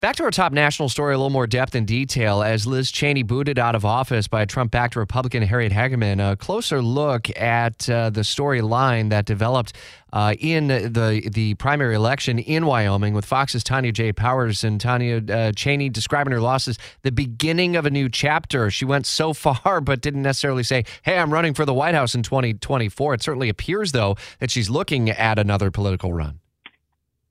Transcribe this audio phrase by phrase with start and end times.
[0.00, 2.42] Back to our top national story, a little more depth and detail.
[2.42, 6.80] As Liz Cheney booted out of office by Trump backed Republican Harriet Hageman, a closer
[6.80, 9.74] look at uh, the storyline that developed
[10.14, 14.10] uh, in the, the primary election in Wyoming with Fox's Tonya J.
[14.10, 18.70] Powers and Tonya uh, Cheney describing her loss as the beginning of a new chapter.
[18.70, 22.14] She went so far, but didn't necessarily say, hey, I'm running for the White House
[22.14, 23.12] in 2024.
[23.12, 26.40] It certainly appears, though, that she's looking at another political run.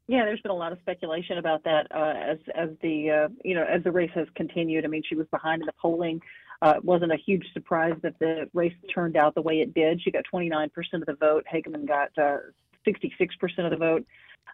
[0.09, 3.53] Yeah, there's been a lot of speculation about that uh, as as the uh, you
[3.53, 4.83] know as the race has continued.
[4.83, 6.19] I mean, she was behind in the polling.
[6.63, 10.01] Uh, it wasn't a huge surprise that the race turned out the way it did.
[10.01, 11.45] She got 29% of the vote.
[11.53, 12.41] Hageman got 66%
[12.89, 14.03] uh, of the vote.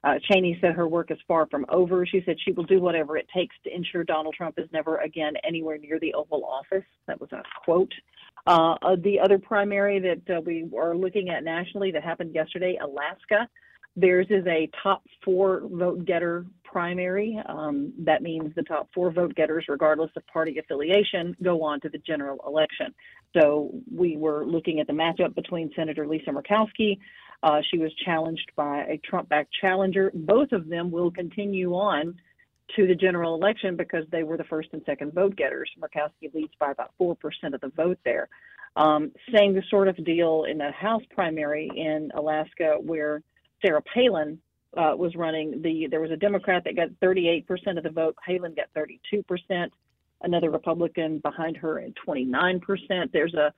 [0.04, 2.06] Uh, Cheney said her work is far from over.
[2.06, 5.36] She said she will do whatever it takes to ensure Donald Trump is never again
[5.48, 6.84] anywhere near the Oval Office.
[7.08, 7.94] That was a quote.
[8.46, 13.48] Uh, the other primary that we are looking at nationally that happened yesterday, Alaska.
[13.96, 17.42] Theirs is a top four vote getter primary.
[17.48, 21.90] Um, that means the top four vote getters, regardless of party affiliation, go on to
[21.90, 22.94] the general election.
[23.34, 27.00] So we were looking at the matchup between Senator Lisa Murkowski.
[27.44, 30.12] Uh, she was challenged by a Trump backed challenger.
[30.14, 32.16] Both of them will continue on
[32.76, 35.70] to the general election because they were the first and second vote getters.
[35.80, 37.16] Murkowski leads by about 4%
[37.54, 38.28] of the vote there.
[38.76, 43.22] Um, same sort of deal in the House primary in Alaska, where
[43.62, 44.40] Sarah Palin
[44.78, 47.46] uh, was running, the there was a Democrat that got 38%
[47.78, 48.16] of the vote.
[48.26, 49.70] Palin got 32%.
[50.22, 53.12] Another Republican behind her at 29%.
[53.12, 53.54] There's a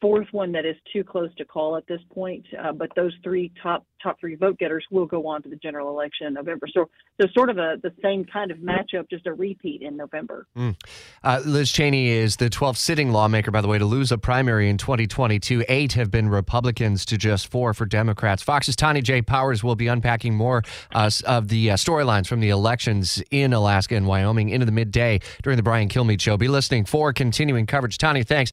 [0.00, 2.44] fourth one that is too close to call at this point.
[2.62, 5.88] Uh, but those three top top three vote getters will go on to the general
[5.88, 6.66] election in November.
[6.72, 10.46] So so sort of a the same kind of matchup, just a repeat in November.
[10.56, 10.76] Mm.
[11.22, 14.68] Uh, Liz Cheney is the 12th sitting lawmaker, by the way, to lose a primary
[14.68, 15.64] in 2022.
[15.68, 18.42] Eight have been Republicans to just four for Democrats.
[18.42, 19.22] Fox's Tony J.
[19.22, 20.62] Powers will be unpacking more
[20.94, 25.20] uh, of the uh, storylines from the elections in Alaska and Wyoming into the midday
[25.42, 26.36] during the Brian Kilmeade Show.
[26.36, 27.98] Be listening for continuing coverage.
[27.98, 28.52] Tony, thanks.